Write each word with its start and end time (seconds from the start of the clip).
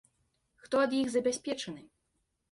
Хто 0.61 0.79
ад 0.85 0.95
іх 0.99 1.11
забяспечаны? 1.15 1.81